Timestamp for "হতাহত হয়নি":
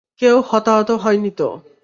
0.49-1.31